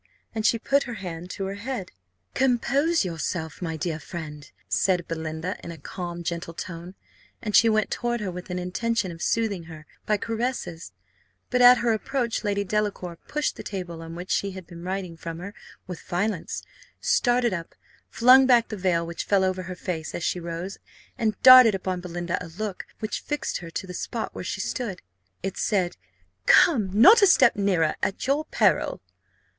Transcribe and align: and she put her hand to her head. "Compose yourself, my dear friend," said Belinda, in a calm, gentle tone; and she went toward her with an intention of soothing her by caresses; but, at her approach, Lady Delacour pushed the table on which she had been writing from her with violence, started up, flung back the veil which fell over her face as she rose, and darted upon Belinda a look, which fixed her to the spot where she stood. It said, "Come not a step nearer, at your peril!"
and 0.33 0.47
she 0.47 0.57
put 0.57 0.81
her 0.89 0.95
hand 0.95 1.29
to 1.29 1.45
her 1.45 1.53
head. 1.61 1.91
"Compose 2.33 3.05
yourself, 3.05 3.61
my 3.61 3.77
dear 3.77 3.99
friend," 3.99 4.51
said 4.67 5.07
Belinda, 5.07 5.57
in 5.63 5.69
a 5.71 5.77
calm, 5.77 6.23
gentle 6.23 6.55
tone; 6.55 6.95
and 7.39 7.55
she 7.55 7.69
went 7.69 7.91
toward 7.91 8.19
her 8.19 8.31
with 8.31 8.49
an 8.49 8.57
intention 8.57 9.11
of 9.11 9.21
soothing 9.21 9.65
her 9.65 9.85
by 10.07 10.17
caresses; 10.17 10.91
but, 11.51 11.61
at 11.61 11.77
her 11.77 11.93
approach, 11.93 12.43
Lady 12.43 12.63
Delacour 12.63 13.15
pushed 13.27 13.57
the 13.57 13.61
table 13.61 14.01
on 14.01 14.15
which 14.15 14.31
she 14.31 14.53
had 14.53 14.65
been 14.65 14.81
writing 14.81 15.15
from 15.15 15.37
her 15.37 15.53
with 15.85 16.01
violence, 16.01 16.63
started 16.99 17.53
up, 17.53 17.75
flung 18.09 18.47
back 18.47 18.69
the 18.69 18.75
veil 18.77 19.05
which 19.05 19.25
fell 19.25 19.43
over 19.43 19.61
her 19.61 19.75
face 19.75 20.15
as 20.15 20.23
she 20.23 20.39
rose, 20.39 20.79
and 21.15 21.39
darted 21.43 21.75
upon 21.75 22.01
Belinda 22.01 22.43
a 22.43 22.47
look, 22.47 22.87
which 23.01 23.21
fixed 23.21 23.57
her 23.59 23.69
to 23.69 23.85
the 23.85 23.93
spot 23.93 24.33
where 24.33 24.43
she 24.43 24.61
stood. 24.61 25.03
It 25.43 25.57
said, 25.57 25.95
"Come 26.47 26.89
not 26.91 27.21
a 27.21 27.27
step 27.27 27.55
nearer, 27.55 27.95
at 28.01 28.25
your 28.25 28.45
peril!" 28.45 28.99